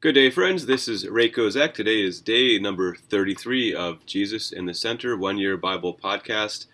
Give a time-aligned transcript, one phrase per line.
[0.00, 0.66] Good day, friends.
[0.66, 1.74] This is Ray Kozak.
[1.74, 6.66] Today is day number 33 of Jesus in the Center One Year Bible Podcast.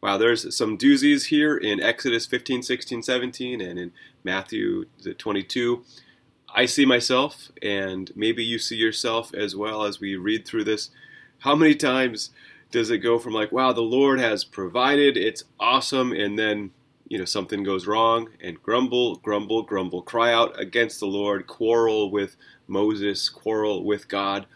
[0.00, 3.90] Wow, there's some doozies here in Exodus 15, 16, 17, and in
[4.22, 4.84] Matthew
[5.18, 5.82] 22.
[6.54, 10.90] I see myself, and maybe you see yourself as well as we read through this.
[11.40, 12.30] How many times
[12.70, 16.70] does it go from like, wow, the Lord has provided, it's awesome, and then
[17.08, 22.10] you know something goes wrong and grumble grumble grumble cry out against the lord quarrel
[22.10, 22.36] with
[22.68, 24.46] moses quarrel with god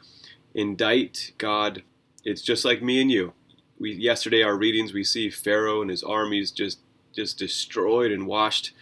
[0.55, 1.83] indict god
[2.25, 3.33] it's just like me and you
[3.79, 6.79] we yesterday our readings we see pharaoh and his armies just
[7.13, 8.73] just destroyed and washed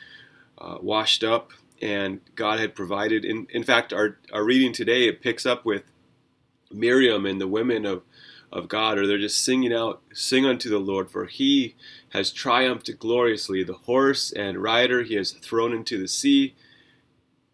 [0.59, 5.23] uh, washed up and god had provided in, in fact our, our reading today it
[5.23, 5.85] picks up with
[6.71, 8.03] miriam and the women of
[8.53, 11.77] of God, or they're just singing out, Sing unto the Lord, for he
[12.11, 13.63] has triumphed gloriously.
[13.63, 16.55] The horse and rider he has thrown into the sea.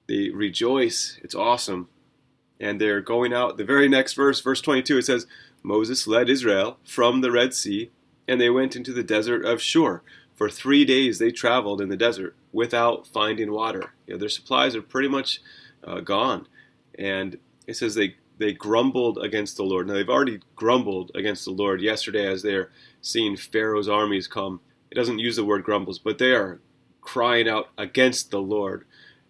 [0.09, 1.19] They rejoice.
[1.23, 1.89] It's awesome.
[2.61, 3.57] And they're going out.
[3.57, 5.27] The very next verse, verse 22, it says,
[5.63, 7.91] Moses led Israel from the Red Sea,
[8.29, 10.03] and they went into the desert of Shur.
[10.35, 13.95] For three days they traveled in the desert without finding water.
[14.07, 15.41] You know, their supplies are pretty much
[15.83, 16.47] uh, gone.
[16.99, 19.87] And it says they they grumbled against the Lord.
[19.87, 22.71] Now they've already grumbled against the Lord yesterday as they're
[23.01, 24.61] seeing Pharaoh's armies come.
[24.91, 26.61] It doesn't use the word grumbles, but they are
[27.01, 28.85] crying out against the Lord.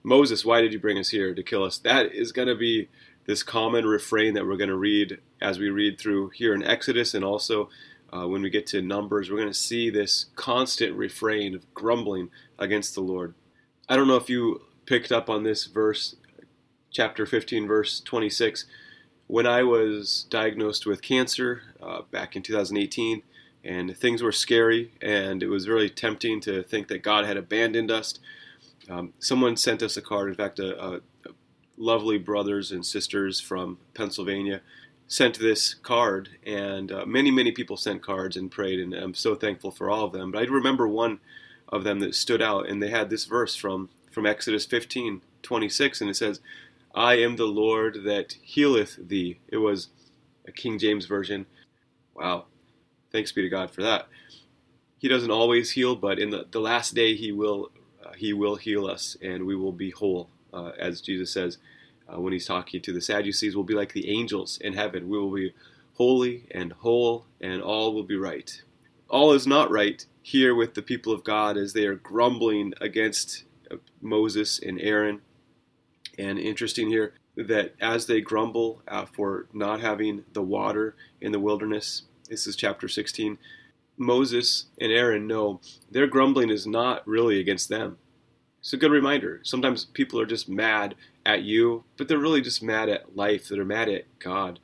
[0.06, 1.78] Moses, why did you bring us here to kill us?
[1.78, 2.88] That is going to be
[3.26, 7.12] this common refrain that we're going to read as we read through here in Exodus
[7.12, 7.68] and also
[8.12, 9.28] uh, when we get to Numbers.
[9.30, 13.34] We're going to see this constant refrain of grumbling against the Lord.
[13.88, 16.14] I don't know if you picked up on this verse,
[16.92, 18.64] chapter 15, verse 26
[19.26, 23.22] when I was diagnosed with cancer uh, back in 2018,
[23.64, 27.90] and things were scary, and it was really tempting to think that God had abandoned
[27.90, 28.20] us.
[28.88, 30.28] Um, someone sent us a card.
[30.28, 31.00] In fact, a, a,
[31.78, 34.62] lovely brothers and sisters from Pennsylvania
[35.08, 39.34] sent this card, and uh, many, many people sent cards and prayed, and I'm so
[39.34, 40.32] thankful for all of them.
[40.32, 41.20] But I remember one
[41.68, 46.00] of them that stood out, and they had this verse from from Exodus 15, 26,
[46.00, 46.40] and it says,
[46.94, 49.40] I am the Lord that healeth thee.
[49.48, 49.88] It was
[50.48, 51.44] a King James version.
[52.14, 52.46] Wow.
[53.12, 54.08] Thanks be to God for that.
[54.96, 57.70] He doesn't always heal, but in the, the last day he will
[58.16, 60.30] he will heal us and we will be whole.
[60.52, 61.58] Uh, as Jesus says
[62.08, 65.08] uh, when he's talking to the Sadducees, we'll be like the angels in heaven.
[65.08, 65.54] We will be
[65.94, 68.62] holy and whole and all will be right.
[69.08, 73.44] All is not right here with the people of God as they are grumbling against
[73.70, 75.20] uh, Moses and Aaron
[76.18, 81.40] and interesting here that as they grumble uh, for not having the water in the
[81.40, 83.38] wilderness, this is chapter 16,
[83.98, 85.60] Moses and Aaron know
[85.90, 87.98] their grumbling is not really against them.
[88.66, 89.40] It's a good reminder.
[89.44, 93.48] Sometimes people are just mad at you, but they're really just mad at life.
[93.48, 94.58] They're mad at God.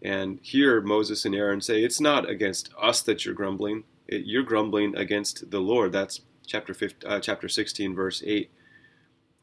[0.00, 3.82] And here Moses and Aaron say, It's not against us that you're grumbling.
[4.06, 5.90] It, you're grumbling against the Lord.
[5.90, 8.52] That's chapter 15, uh, chapter 16, verse 8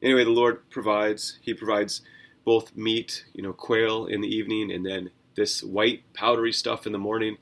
[0.02, 1.38] anyway, the Lord provides.
[1.42, 2.02] He provides
[2.46, 6.94] both meat, you know, quail in the evening, and then this white powdery stuff in
[6.94, 7.38] the morning.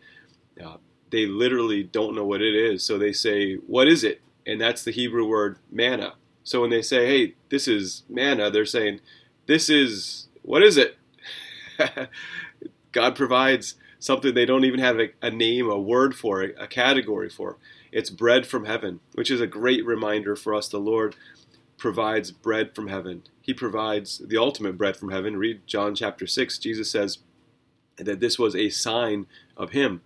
[0.64, 0.78] Uh,
[1.12, 4.84] they literally don't know what it is, so they say, "What is it?" And that's
[4.84, 6.16] the Hebrew word manna.
[6.46, 9.02] So when they say, "Hey, this is manna," they're saying,
[9.48, 10.98] "This is what is it?"
[12.94, 16.68] God provides something they don't even have a, a name, a word for, a, a
[16.68, 17.58] category for.
[17.92, 20.70] It's bread from heaven, which is a great reminder for us.
[20.70, 21.16] The Lord
[21.78, 23.24] provides bread from heaven.
[23.42, 25.38] He provides the ultimate bread from heaven.
[25.38, 26.58] Read John chapter 6.
[26.60, 27.20] Jesus says
[27.98, 29.26] that this was a sign
[29.58, 30.02] of him,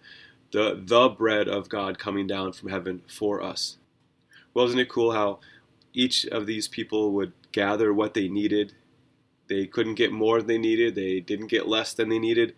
[0.51, 3.77] the, the bread of God coming down from heaven for us.
[4.53, 5.39] Well, isn't it cool how
[5.93, 8.73] each of these people would gather what they needed?
[9.47, 12.53] They couldn't get more than they needed, they didn't get less than they needed.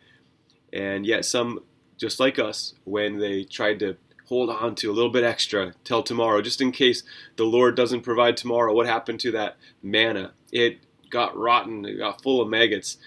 [0.73, 1.63] And yet, some,
[1.97, 3.97] just like us, when they tried to
[4.27, 7.03] hold on to a little bit extra till tomorrow, just in case
[7.35, 8.73] the Lord doesn't provide tomorrow.
[8.73, 10.31] What happened to that manna?
[10.53, 12.97] It got rotten, it got full of maggots.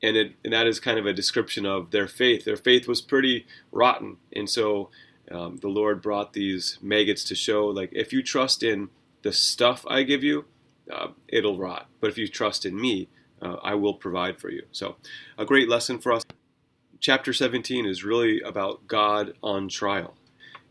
[0.00, 2.44] And, it, and that is kind of a description of their faith.
[2.44, 4.18] Their faith was pretty rotten.
[4.32, 4.90] And so
[5.32, 8.90] um, the Lord brought these maggots to show like, if you trust in
[9.22, 10.46] the stuff I give you,
[10.90, 11.88] uh, it'll rot.
[12.00, 13.08] But if you trust in me,
[13.40, 14.64] uh, I will provide for you.
[14.72, 14.96] So,
[15.36, 16.24] a great lesson for us.
[17.00, 20.14] Chapter 17 is really about God on trial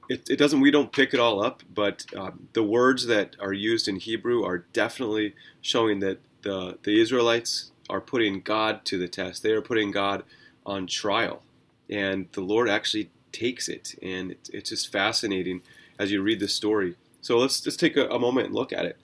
[0.10, 3.54] it, it doesn't we don't pick it all up but uh, the words that are
[3.54, 9.08] used in hebrew are definitely showing that the, the israelites are putting god to the
[9.08, 10.24] test they are putting god
[10.66, 11.44] on trial
[11.90, 15.62] and the lord actually takes it and it, it's just fascinating
[16.00, 18.86] as you read the story so let's just take a, a moment and look at
[18.86, 18.98] it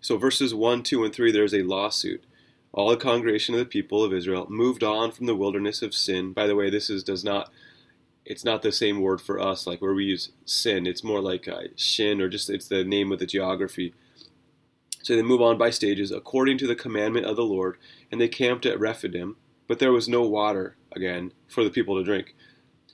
[0.00, 2.24] so verses 1 2 and 3 there's a lawsuit
[2.72, 6.32] all the congregation of the people of Israel moved on from the wilderness of sin.
[6.32, 7.50] By the way, this is does not
[8.24, 10.86] it's not the same word for us like where we use sin.
[10.86, 13.94] It's more like uh, shin or just it's the name of the geography.
[15.02, 17.78] So they move on by stages according to the commandment of the Lord,
[18.12, 19.36] and they camped at Rephidim,
[19.66, 22.34] but there was no water again for the people to drink.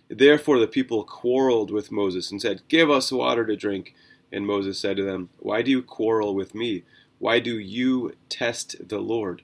[0.09, 3.95] Therefore the people quarreled with Moses and said, "Give us water to drink."
[4.35, 6.83] And Moses said to them, "Why do you quarrel with me?
[7.19, 9.43] Why do you test the Lord?"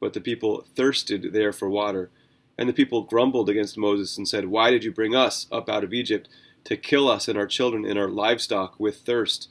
[0.00, 2.10] But the people thirsted there for water.
[2.58, 5.84] And the people grumbled against Moses and said, Why did you bring us up out
[5.84, 6.28] of Egypt
[6.64, 9.48] to kill us and our children and our livestock with thirst?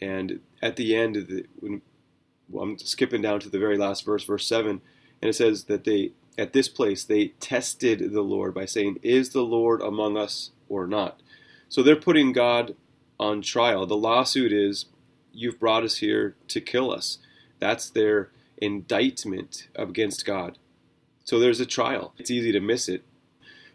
[0.00, 1.82] And at the end, the, when,
[2.48, 4.80] well, I'm skipping down to the very last verse, verse 7,
[5.22, 9.30] and it says that they, at this place, they tested the Lord by saying, Is
[9.30, 11.22] the Lord among us or not?
[11.68, 12.74] So they're putting God
[13.24, 13.86] on trial.
[13.86, 14.86] The lawsuit is,
[15.36, 17.18] You've brought us here to kill us.
[17.58, 20.58] That's their indictment against God.
[21.24, 22.14] So there's a trial.
[22.18, 23.02] It's easy to miss it.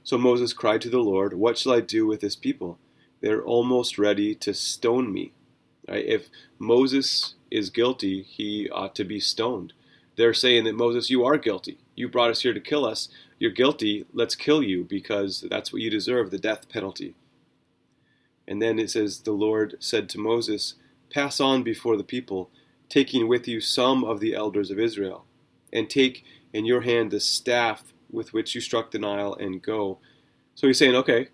[0.03, 2.79] So Moses cried to the Lord, What shall I do with this people?
[3.19, 5.33] They're almost ready to stone me.
[5.87, 6.05] Right?
[6.05, 9.73] If Moses is guilty, he ought to be stoned.
[10.15, 11.79] They're saying that Moses, you are guilty.
[11.95, 13.09] You brought us here to kill us.
[13.37, 14.05] You're guilty.
[14.13, 17.15] Let's kill you because that's what you deserve the death penalty.
[18.49, 20.73] And then it says, The Lord said to Moses,
[21.13, 22.49] Pass on before the people,
[22.89, 25.25] taking with you some of the elders of Israel,
[25.71, 29.99] and take in your hand the staff with which you struck the Nile and go.
[30.55, 31.29] So he's saying, okay,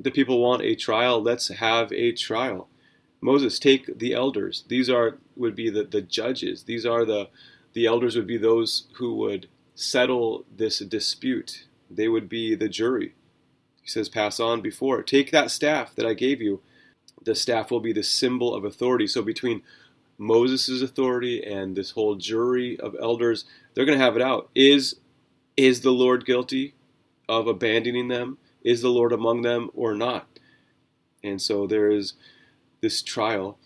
[0.00, 2.68] the people want a trial, let's have a trial.
[3.20, 4.64] Moses, take the elders.
[4.68, 6.64] These are would be the, the judges.
[6.64, 7.28] These are the
[7.72, 11.66] the elders would be those who would settle this dispute.
[11.90, 13.14] They would be the jury.
[13.84, 15.02] He says, pass on before.
[15.02, 16.62] Take that staff that I gave you.
[17.22, 19.06] The staff will be the symbol of authority.
[19.06, 19.62] So between
[20.16, 23.44] Moses' authority and this whole jury of elders,
[23.74, 24.48] they're going to have it out.
[24.54, 24.96] Is
[25.56, 26.74] is the Lord guilty
[27.28, 28.38] of abandoning them?
[28.64, 30.26] Is the Lord among them or not?
[31.22, 32.14] And so there is
[32.80, 33.58] this trial.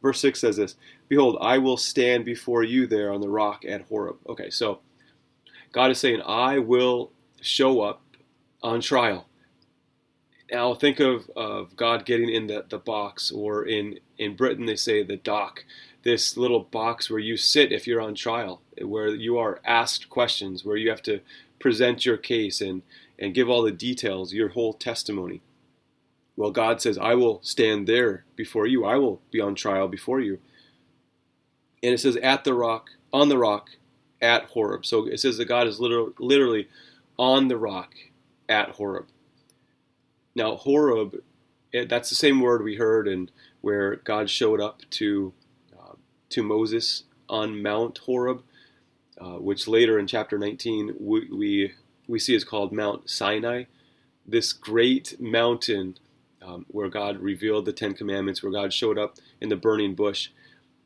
[0.00, 0.76] Verse 6 says this
[1.08, 4.16] Behold, I will stand before you there on the rock at Horeb.
[4.28, 4.80] Okay, so
[5.72, 7.10] God is saying, I will
[7.40, 8.02] show up
[8.62, 9.26] on trial.
[10.50, 14.76] Now think of, of God getting in the, the box, or in, in Britain they
[14.76, 15.64] say the dock,
[16.02, 20.64] this little box where you sit if you're on trial, where you are asked questions,
[20.64, 21.20] where you have to
[21.58, 22.82] present your case and,
[23.18, 25.42] and give all the details, your whole testimony.
[26.36, 28.84] Well, God says, I will stand there before you.
[28.84, 30.38] I will be on trial before you.
[31.82, 33.70] And it says, at the rock, on the rock,
[34.20, 34.84] at Horeb.
[34.86, 36.68] So it says that God is literally, literally
[37.18, 37.94] on the rock
[38.48, 39.06] at Horeb.
[40.36, 41.22] Now, Horeb,
[41.72, 45.32] eh, that's the same word we heard and where God showed up to
[45.76, 45.94] uh,
[46.28, 48.42] to Moses on Mount Horeb,
[49.18, 51.72] uh, which later in chapter 19 we, we,
[52.06, 53.64] we see is called Mount Sinai.
[54.26, 55.96] This great mountain
[56.42, 60.28] um, where God revealed the Ten Commandments, where God showed up in the burning bush.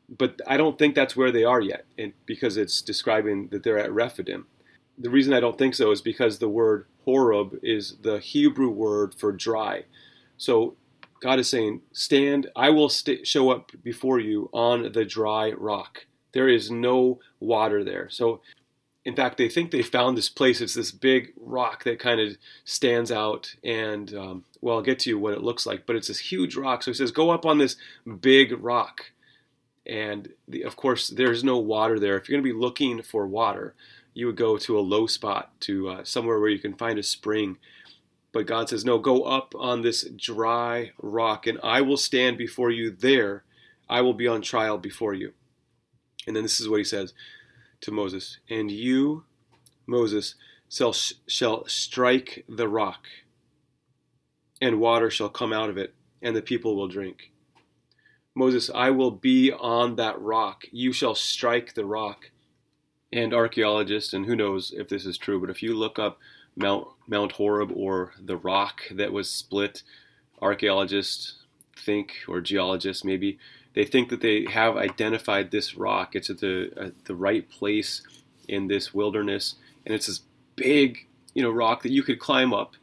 [0.07, 3.77] But I don't think that's where they are yet, and because it's describing that they're
[3.77, 4.47] at Rephidim.
[4.97, 9.15] The reason I don't think so is because the word Horeb is the Hebrew word
[9.15, 9.85] for dry.
[10.37, 10.75] So
[11.21, 16.05] God is saying, Stand, I will st- show up before you on the dry rock.
[16.33, 18.09] There is no water there.
[18.09, 18.41] So,
[19.05, 20.61] in fact, they think they found this place.
[20.61, 23.55] It's this big rock that kind of stands out.
[23.63, 26.55] And, um, well, I'll get to you what it looks like, but it's this huge
[26.55, 26.83] rock.
[26.83, 27.75] So he says, Go up on this
[28.19, 29.11] big rock.
[29.85, 32.17] And the, of course, there's no water there.
[32.17, 33.75] If you're going to be looking for water,
[34.13, 37.03] you would go to a low spot, to uh, somewhere where you can find a
[37.03, 37.57] spring.
[38.31, 42.71] But God says, No, go up on this dry rock, and I will stand before
[42.71, 43.43] you there.
[43.89, 45.33] I will be on trial before you.
[46.27, 47.13] And then this is what he says
[47.81, 49.25] to Moses And you,
[49.85, 50.35] Moses,
[50.69, 53.07] shall, shall strike the rock,
[54.61, 57.31] and water shall come out of it, and the people will drink.
[58.33, 60.63] Moses, I will be on that rock.
[60.71, 62.31] You shall strike the rock
[63.13, 66.19] and archaeologists, and who knows if this is true, but if you look up
[66.55, 69.83] Mount Mount Horeb or the rock that was split,
[70.41, 71.35] archaeologists
[71.75, 73.37] think, or geologists maybe,
[73.73, 76.15] they think that they have identified this rock.
[76.15, 78.01] It's at the at the right place
[78.47, 80.21] in this wilderness, and it's this
[80.55, 82.75] big, you know, rock that you could climb up,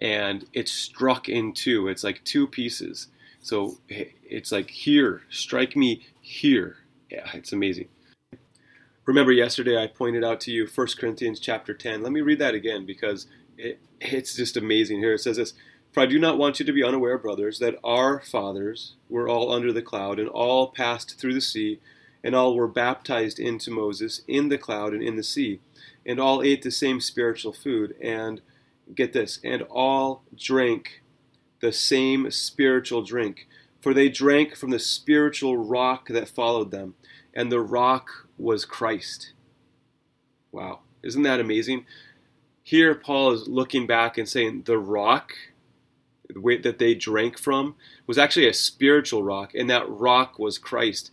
[0.00, 1.88] and it's struck in two.
[1.88, 3.08] It's like two pieces.
[3.42, 6.78] So it's like here, strike me here.
[7.10, 7.88] Yeah, it's amazing.
[9.06, 12.02] Remember yesterday I pointed out to you 1 Corinthians chapter 10.
[12.02, 14.98] Let me read that again because it, it's just amazing.
[14.98, 15.54] Here it says this
[15.92, 19.52] For I do not want you to be unaware, brothers, that our fathers were all
[19.52, 21.78] under the cloud and all passed through the sea,
[22.24, 25.60] and all were baptized into Moses in the cloud and in the sea,
[26.04, 28.40] and all ate the same spiritual food, and
[28.92, 31.04] get this, and all drank
[31.60, 33.46] the same spiritual drink,
[33.80, 36.96] for they drank from the spiritual rock that followed them,
[37.32, 39.32] and the rock was Christ.
[40.52, 41.86] Wow, isn't that amazing?
[42.62, 45.32] Here, Paul is looking back and saying the rock
[46.28, 47.76] that they drank from
[48.06, 51.12] was actually a spiritual rock, and that rock was Christ.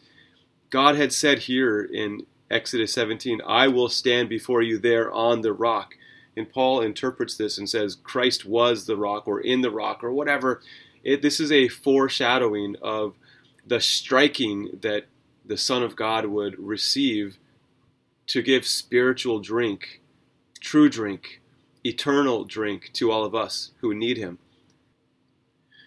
[0.69, 5.53] God had said here in Exodus 17, I will stand before you there on the
[5.53, 5.95] rock.
[6.35, 10.11] And Paul interprets this and says, Christ was the rock or in the rock or
[10.11, 10.61] whatever.
[11.03, 13.13] It, this is a foreshadowing of
[13.65, 15.05] the striking that
[15.45, 17.37] the Son of God would receive
[18.27, 20.01] to give spiritual drink,
[20.59, 21.41] true drink,
[21.85, 24.39] eternal drink to all of us who need Him.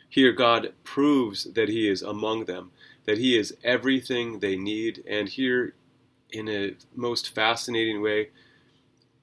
[0.09, 2.71] Here, God proves that He is among them
[3.07, 5.03] that He is everything they need.
[5.09, 5.75] And here,
[6.31, 8.29] in a most fascinating way,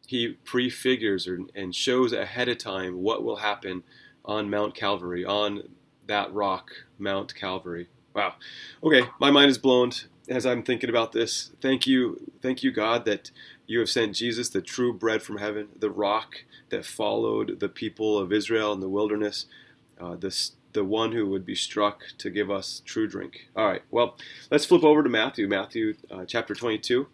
[0.08, 3.84] He prefigures and shows ahead of time what will happen
[4.26, 5.70] on Mount Calvary, on
[6.08, 7.88] that rock, Mount Calvary.
[8.14, 8.36] Wow.
[8.84, 9.92] Okay, my mind is blown
[10.30, 11.52] as I'm thinking about this.
[11.62, 13.32] Thank you, thank you, God, that
[13.68, 18.18] you have sent Jesus, the true bread from heaven, the rock that followed the people
[18.18, 19.46] of Israel in the wilderness,
[20.00, 23.48] uh, this the one who would be struck to give us true drink.
[23.56, 24.18] All right, well,
[24.50, 27.08] let's flip over to Matthew, Matthew uh, chapter 22.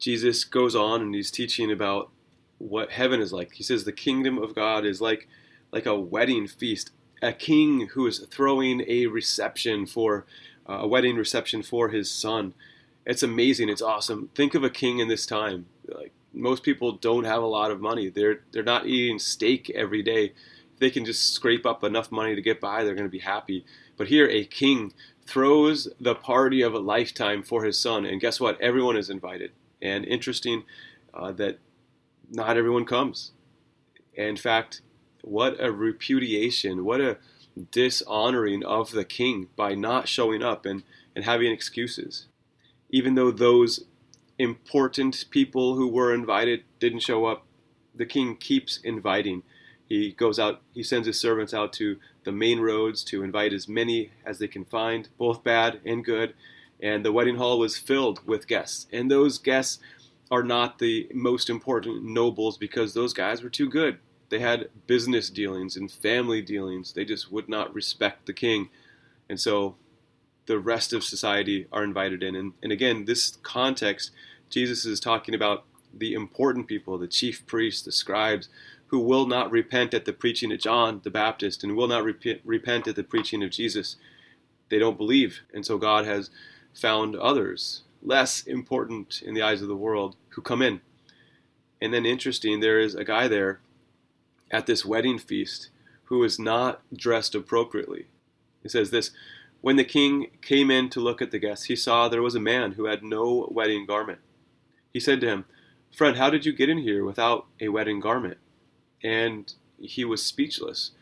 [0.00, 2.10] Jesus goes on and he's teaching about
[2.58, 3.52] what heaven is like.
[3.54, 5.28] He says the kingdom of God is like
[5.72, 6.90] like a wedding feast,
[7.22, 10.24] a king who is throwing a reception for
[10.68, 12.54] uh, a wedding reception for his son.
[13.06, 13.68] It's amazing.
[13.68, 14.30] It's awesome.
[14.34, 15.66] Think of a king in this time.
[15.86, 18.08] Like most people don't have a lot of money.
[18.08, 20.32] They're they're not eating steak every day
[20.78, 23.64] they can just scrape up enough money to get by, they're going to be happy.
[23.96, 24.92] But here, a king
[25.26, 28.60] throws the party of a lifetime for his son, and guess what?
[28.60, 29.52] Everyone is invited.
[29.80, 30.64] And interesting
[31.12, 31.58] uh, that
[32.30, 33.32] not everyone comes.
[34.14, 34.82] In fact,
[35.22, 37.18] what a repudiation, what a
[37.70, 40.82] dishonoring of the king by not showing up and,
[41.14, 42.26] and having excuses.
[42.90, 43.84] Even though those
[44.38, 47.46] important people who were invited didn't show up,
[47.94, 49.42] the king keeps inviting.
[49.86, 53.68] He goes out, he sends his servants out to the main roads to invite as
[53.68, 56.34] many as they can find, both bad and good.
[56.80, 58.86] And the wedding hall was filled with guests.
[58.92, 59.78] And those guests
[60.30, 63.98] are not the most important nobles because those guys were too good.
[64.34, 66.92] They had business dealings and family dealings.
[66.92, 68.68] They just would not respect the king.
[69.28, 69.76] And so
[70.46, 72.34] the rest of society are invited in.
[72.34, 74.10] And, and again, this context,
[74.50, 78.48] Jesus is talking about the important people, the chief priests, the scribes,
[78.88, 82.40] who will not repent at the preaching of John the Baptist and will not rep-
[82.44, 83.94] repent at the preaching of Jesus.
[84.68, 85.42] They don't believe.
[85.54, 86.30] And so God has
[86.72, 90.80] found others, less important in the eyes of the world, who come in.
[91.80, 93.60] And then, interesting, there is a guy there
[94.50, 95.70] at this wedding feast
[96.04, 98.06] who is not dressed appropriately.
[98.62, 99.10] He says this
[99.60, 102.40] When the king came in to look at the guests, he saw there was a
[102.40, 104.20] man who had no wedding garment.
[104.92, 105.44] He said to him,
[105.94, 108.38] Friend, how did you get in here without a wedding garment?
[109.04, 110.92] and he was speechless.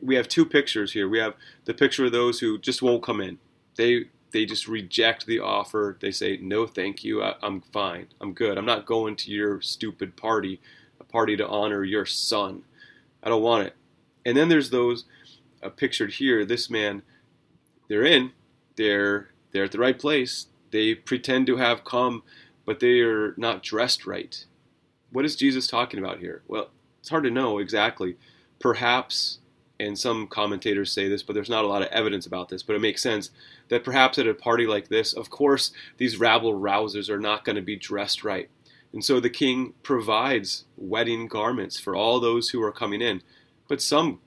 [0.00, 1.08] We have two pictures here.
[1.08, 3.38] We have the picture of those who just won't come in.
[3.76, 5.98] They they just reject the offer.
[6.00, 7.20] They say, "No, thank you.
[7.20, 8.06] I, am fine.
[8.20, 8.56] I'm good.
[8.56, 10.60] I'm not going to your stupid party,
[11.00, 12.62] a party to honor your son.
[13.22, 13.76] I don't want it."
[14.24, 15.04] And then there's those
[15.62, 16.44] uh, pictured here.
[16.44, 17.02] This man,
[17.88, 18.32] they're in.
[18.76, 20.46] They're they're at the right place.
[20.70, 22.22] They pretend to have come,
[22.64, 24.44] but they are not dressed right.
[25.10, 26.42] What is Jesus talking about here?
[26.46, 28.16] Well, it's hard to know exactly.
[28.60, 29.40] Perhaps,
[29.80, 32.76] and some commentators say this, but there's not a lot of evidence about this, but
[32.76, 33.30] it makes sense
[33.68, 37.56] that perhaps at a party like this, of course, these rabble rousers are not going
[37.56, 38.48] to be dressed right.
[38.92, 43.22] And so the king provides wedding garments for all those who are coming in.
[43.68, 44.20] But some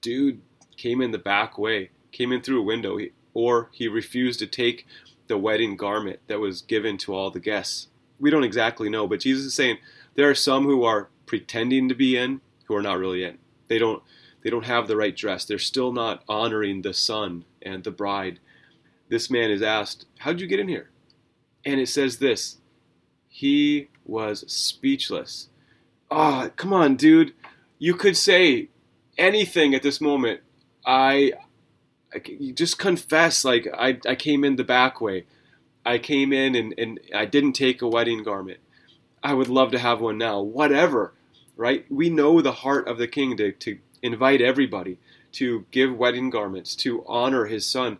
[0.00, 0.42] dude
[0.76, 2.98] came in the back way, came in through a window,
[3.32, 4.86] or he refused to take
[5.26, 7.88] the wedding garment that was given to all the guests.
[8.18, 9.78] We don't exactly know, but Jesus is saying
[10.14, 13.38] there are some who are pretending to be in who are not really in.
[13.68, 14.02] They don't
[14.42, 15.44] they don't have the right dress.
[15.44, 18.40] They're still not honoring the son and the bride.
[19.08, 20.90] This man is asked, "How'd you get in here?"
[21.64, 22.56] And it says this:
[23.30, 25.48] He was speechless.
[26.10, 27.32] Ah, oh, come on, dude.
[27.78, 28.68] You could say
[29.16, 30.40] anything at this moment.
[30.84, 31.32] I,
[32.12, 32.18] I
[32.52, 35.24] just confess, like I, I came in the back way.
[35.86, 38.58] I came in and, and I didn't take a wedding garment.
[39.22, 40.40] I would love to have one now.
[40.42, 41.14] Whatever
[41.60, 41.84] right?
[41.90, 44.96] We know the heart of the king to, to invite everybody,
[45.32, 47.98] to give wedding garments, to honor his son.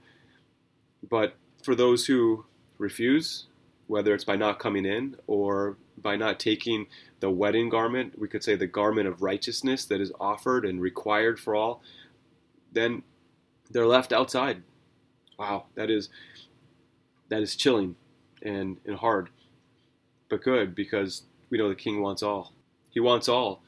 [1.06, 2.46] But for those who
[2.78, 3.48] refuse,
[3.90, 6.86] whether it's by not coming in or by not taking
[7.18, 11.40] the wedding garment, we could say the garment of righteousness that is offered and required
[11.40, 11.82] for all,
[12.72, 13.02] then
[13.68, 14.62] they're left outside.
[15.36, 16.08] Wow, that is
[17.30, 17.96] that is chilling
[18.42, 19.28] and, and hard,
[20.28, 22.52] but good because we know the king wants all.
[22.90, 23.60] He wants all,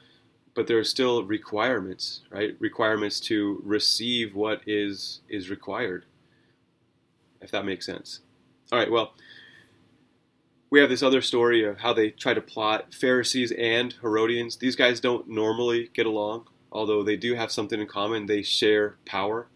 [0.54, 2.54] but there are still requirements, right?
[2.60, 6.04] Requirements to receive what is is required.
[7.40, 8.20] If that makes sense.
[8.70, 9.14] All right, well,
[10.72, 14.56] we have this other story of how they try to plot Pharisees and Herodians.
[14.56, 18.24] These guys don't normally get along, although they do have something in common.
[18.24, 19.48] They share power.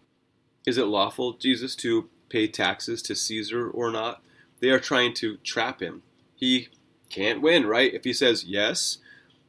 [0.67, 4.21] Is it lawful, Jesus, to pay taxes to Caesar or not?
[4.59, 6.03] They are trying to trap him.
[6.35, 6.67] He
[7.09, 7.91] can't win, right?
[7.91, 8.99] If he says yes,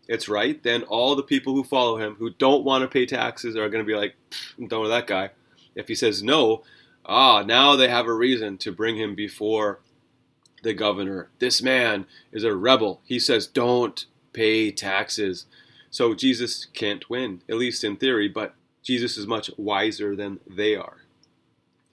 [0.09, 3.57] it's right, then all the people who follow him who don't want to pay taxes
[3.57, 4.15] are going to be like,
[4.57, 5.33] I'm done with that guy.
[5.75, 6.63] If he says no,
[7.05, 9.81] ah, now they have a reason to bring him before
[10.62, 13.00] the governor, This man is a rebel.
[13.05, 15.47] He says, Don't pay taxes.
[15.91, 20.75] So Jesus can't win, at least in theory, but Jesus is much wiser than they
[20.75, 20.99] are.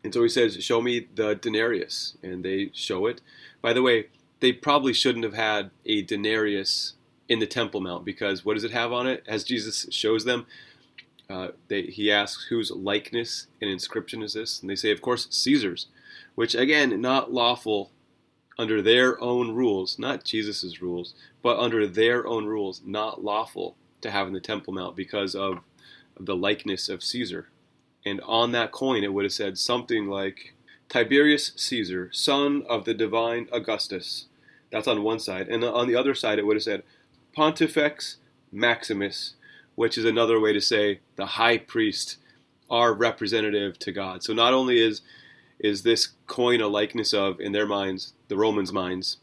[0.03, 2.15] And so he says, Show me the denarius.
[2.21, 3.21] And they show it.
[3.61, 4.07] By the way,
[4.39, 6.93] they probably shouldn't have had a denarius
[7.27, 9.23] in the Temple Mount because what does it have on it?
[9.27, 10.45] As Jesus shows them,
[11.29, 14.61] uh, they, he asks, Whose likeness and inscription is this?
[14.61, 15.87] And they say, Of course, Caesar's,
[16.35, 17.91] which again, not lawful
[18.57, 24.11] under their own rules, not Jesus' rules, but under their own rules, not lawful to
[24.11, 25.59] have in the Temple Mount because of
[26.19, 27.49] the likeness of Caesar.
[28.05, 30.53] And on that coin, it would have said something like
[30.89, 34.27] Tiberius Caesar, son of the divine Augustus.
[34.71, 35.47] That's on one side.
[35.47, 36.83] And on the other side, it would have said
[37.33, 38.17] Pontifex
[38.51, 39.35] Maximus,
[39.75, 42.17] which is another way to say the high priest,
[42.69, 44.23] our representative to God.
[44.23, 45.01] So not only is
[45.59, 49.17] is this coin a likeness of, in their minds, the Romans' minds,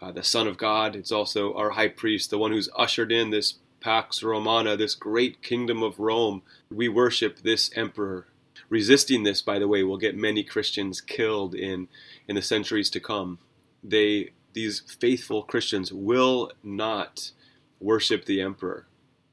[0.00, 0.96] uh, the Son of God.
[0.96, 5.42] It's also our high priest, the one who's ushered in this Pax Romana, this great
[5.42, 6.42] kingdom of Rome.
[6.70, 8.26] We worship this emperor.
[8.68, 11.88] Resisting this, by the way, will get many Christians killed in,
[12.26, 13.38] in the centuries to come.
[13.84, 17.30] They, these faithful Christians will not
[17.78, 18.86] worship the emperor.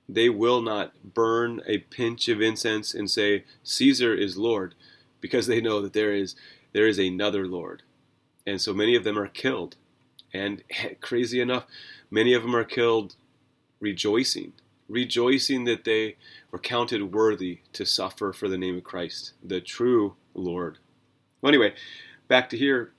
[0.07, 4.75] They will not burn a pinch of incense and say, Caesar is Lord
[5.21, 6.35] because they know that there is
[6.73, 7.83] there is another Lord.
[8.45, 9.77] And so many of them are killed.
[10.33, 10.63] And
[11.01, 11.65] crazy enough,
[12.11, 13.15] many of them are killed
[13.79, 14.53] rejoicing,
[14.87, 16.15] rejoicing that they
[16.51, 20.77] were counted worthy to suffer for the name of Christ, the true Lord.
[21.41, 21.73] Well, anyway,
[22.27, 22.93] back to here,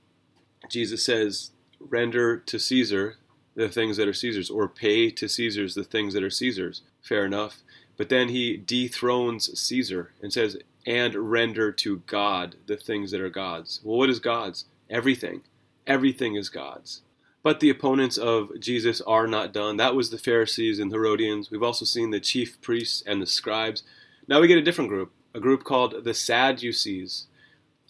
[0.68, 3.16] Jesus says, render to Caesar
[3.54, 6.82] the things that are Caesar's, or pay to Caesar's the things that are Caesar's.
[7.00, 7.62] Fair enough.
[7.96, 10.56] But then he dethrones Caesar and says,
[10.86, 13.80] and render to God the things that are God's.
[13.82, 14.66] Well, what is God's?
[14.90, 15.42] Everything.
[15.86, 17.02] Everything is God's.
[17.42, 19.76] But the opponents of Jesus are not done.
[19.76, 21.50] That was the Pharisees and Herodians.
[21.50, 23.82] We've also seen the chief priests and the scribes.
[24.26, 27.26] Now we get a different group, a group called the Sadducees.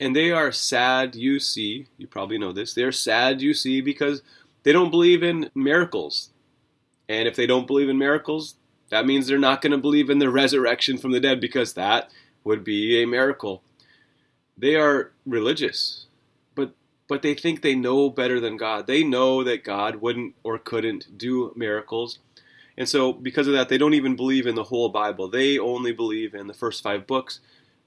[0.01, 2.75] And they are sad, you see, you probably know this.
[2.75, 4.23] They're sad, you see, because
[4.65, 6.31] they don't believe in miracles.
[7.09, 8.57] And if they don't believe in miracles,
[8.89, 12.11] that means they're not going to believe in the resurrection from the dead because that
[12.45, 13.63] would be a miracle.
[14.57, 16.07] They are religious,
[16.55, 16.75] but
[17.09, 18.87] but they think they know better than God.
[18.87, 22.19] They know that God wouldn't or couldn't do miracles.
[22.77, 25.29] And so because of that they don't even believe in the whole Bible.
[25.29, 27.41] They only believe in the first 5 books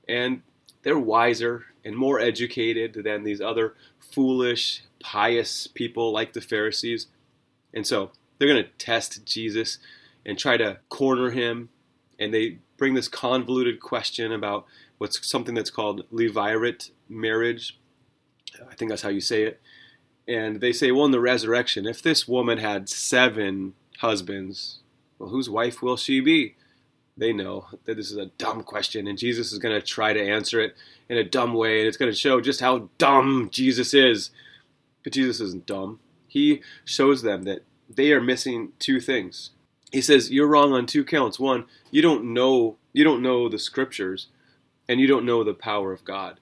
[0.07, 0.41] and
[0.83, 7.07] they're wiser and more educated than these other foolish, pious people like the Pharisees.
[7.73, 9.79] And so they're going to test Jesus
[10.25, 11.69] and try to corner him
[12.19, 14.65] and they bring this convoluted question about
[14.97, 17.77] what's something that's called levirate marriage.
[18.69, 19.61] I think that's how you say it.
[20.27, 24.79] And they say, well, in the resurrection, if this woman had seven husbands,
[25.19, 26.55] well, whose wife will she be?
[27.15, 30.21] They know that this is a dumb question, and Jesus is going to try to
[30.21, 30.75] answer it
[31.09, 34.29] in a dumb way, and it's going to show just how dumb Jesus is.
[35.03, 35.99] But Jesus isn't dumb.
[36.27, 39.51] He shows them that they are missing two things
[39.91, 41.39] he says you're wrong on two counts.
[41.39, 44.27] One, you don't know you don't know the scriptures
[44.89, 46.39] and you don't know the power of God.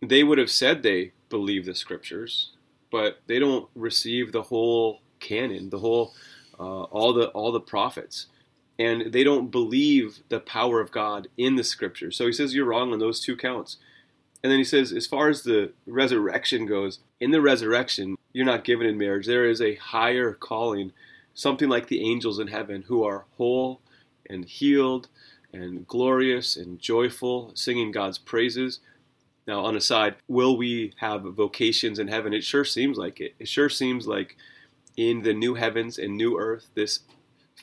[0.00, 2.50] They would have said they believe the scriptures,
[2.90, 6.12] but they don't receive the whole canon, the whole
[6.58, 8.26] uh, all the all the prophets.
[8.78, 12.16] And they don't believe the power of God in the scriptures.
[12.16, 13.76] So he says you're wrong on those two counts.
[14.42, 18.64] And then he says, as far as the resurrection goes, in the resurrection, you're not
[18.64, 19.26] given in marriage.
[19.26, 20.92] There is a higher calling
[21.34, 23.80] something like the angels in heaven who are whole
[24.28, 25.08] and healed
[25.52, 28.80] and glorious and joyful, singing God's praises.
[29.46, 32.32] Now, on a side, will we have vocations in heaven?
[32.32, 33.34] It sure seems like it.
[33.38, 34.36] It sure seems like
[34.96, 37.00] in the new heavens and new earth, this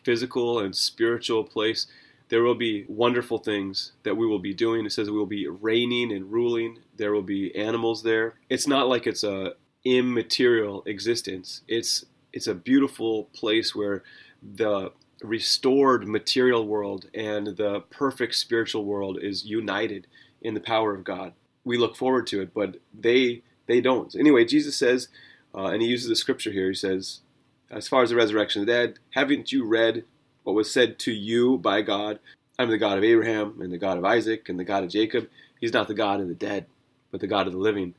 [0.04, 1.88] physical and spiritual place,
[2.30, 4.86] there will be wonderful things that we will be doing.
[4.86, 6.80] It says we will be reigning and ruling.
[6.96, 8.36] There will be animals there.
[8.50, 9.54] It's not like it's a
[9.84, 11.62] immaterial existence.
[11.68, 14.04] It's it's a beautiful place where
[14.42, 20.08] the restored material world and the perfect spiritual world is united
[20.42, 21.34] in the power of God.
[21.64, 24.16] We look forward to it, but they they don't.
[24.16, 25.10] Anyway, Jesus says,
[25.54, 26.70] uh, and he uses the scripture here.
[26.70, 27.22] He says,
[27.70, 30.06] as far as the resurrection of the dead, haven't you read
[30.44, 32.20] what was said to you by God?
[32.58, 35.30] I'm the God of Abraham and the God of Isaac and the God of Jacob.
[35.62, 36.66] He's not the God of the dead,
[37.12, 37.94] but the God of the living.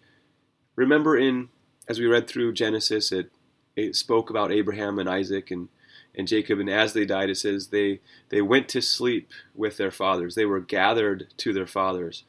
[0.75, 1.51] Remember in
[1.89, 3.31] as we read through Genesis, it
[3.77, 5.69] it spoke about Abraham and Isaac and
[6.15, 9.91] and Jacob, and as they died, it says they they went to sleep with their
[9.91, 10.35] fathers.
[10.35, 12.25] They were gathered to their fathers.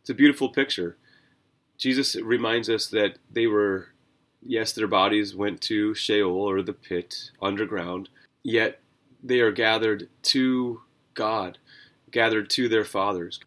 [0.00, 0.96] It's a beautiful picture.
[1.76, 3.88] Jesus reminds us that they were,
[4.42, 8.08] yes, their bodies went to Sheol or the pit underground,
[8.42, 8.80] yet
[9.22, 10.82] they are gathered to
[11.14, 11.58] God,
[12.10, 13.40] gathered to their fathers.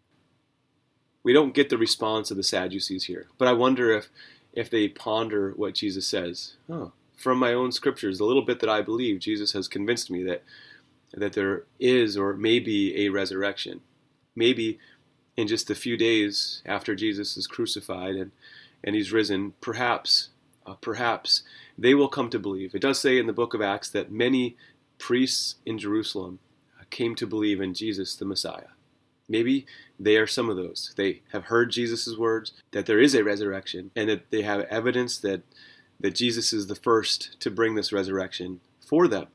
[1.22, 4.10] We don't get the response of the Sadducees here, but I wonder if
[4.52, 6.54] if they ponder what Jesus says.
[6.68, 10.22] Oh, from my own scriptures, the little bit that I believe, Jesus has convinced me
[10.24, 10.42] that
[11.12, 13.80] that there is or may be a resurrection.
[14.36, 14.78] Maybe
[15.36, 18.30] in just a few days after Jesus is crucified and,
[18.84, 20.28] and he's risen, perhaps,
[20.64, 21.42] uh, perhaps
[21.76, 22.74] they will come to believe.
[22.74, 24.56] It does say in the book of Acts that many
[24.98, 26.38] priests in Jerusalem
[26.78, 28.70] uh, came to believe in Jesus the Messiah.
[29.28, 29.66] Maybe
[29.98, 30.92] they are some of those.
[30.96, 35.18] They have heard Jesus' words, that there is a resurrection, and that they have evidence
[35.18, 35.42] that
[36.00, 39.28] that Jesus is the first to bring this resurrection for them.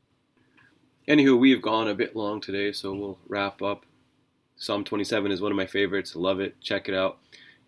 [1.08, 3.86] Anywho, we've gone a bit long today, so we'll wrap up.
[4.56, 6.16] Psalm 27 is one of my favorites.
[6.16, 6.60] Love it.
[6.60, 7.18] Check it out.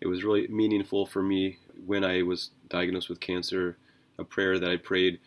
[0.01, 3.77] It was really meaningful for me when I was diagnosed with cancer,
[4.17, 5.19] a prayer that I prayed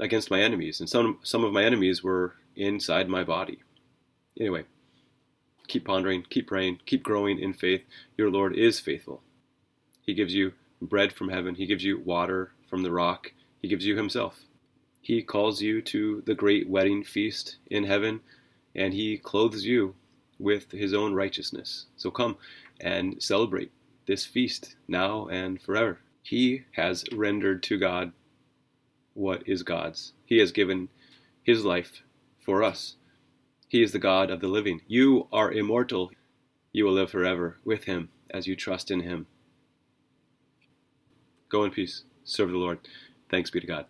[0.00, 0.80] against my enemies.
[0.80, 3.60] And some, some of my enemies were inside my body.
[4.38, 4.64] Anyway,
[5.68, 7.84] keep pondering, keep praying, keep growing in faith.
[8.16, 9.22] Your Lord is faithful.
[10.02, 13.84] He gives you bread from heaven, He gives you water from the rock, He gives
[13.84, 14.40] you Himself.
[15.00, 18.20] He calls you to the great wedding feast in heaven,
[18.74, 19.94] and He clothes you
[20.38, 21.86] with His own righteousness.
[21.96, 22.36] So come
[22.80, 23.72] and celebrate
[24.06, 26.00] this feast now and forever.
[26.22, 28.12] He has rendered to God
[29.14, 30.12] what is God's.
[30.26, 30.88] He has given
[31.42, 32.02] His life
[32.38, 32.96] for us.
[33.68, 34.82] He is the God of the living.
[34.86, 36.10] You are immortal.
[36.72, 39.26] You will live forever with Him as you trust in Him.
[41.48, 42.78] Go in peace serve the Lord.
[43.30, 43.86] Thanks be to God.